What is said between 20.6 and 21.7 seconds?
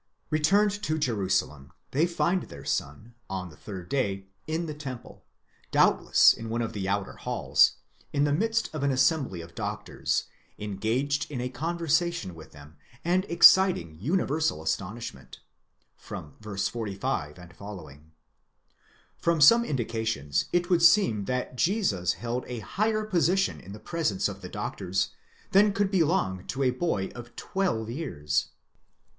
would seem that